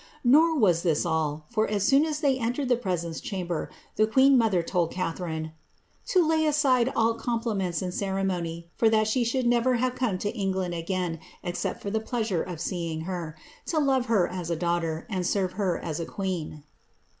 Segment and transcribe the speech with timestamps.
[0.23, 4.35] Nor was this all, for as soon as they entered the presence chamber, the queen
[4.35, 5.51] mother told Catharine
[6.07, 10.17] ^ to lay aside all compliments and ceremony, for that she should never have come
[10.17, 13.37] to England again except for the pleasure of seeing her,
[13.67, 16.63] to love her as a daughter, and serve her as a queen."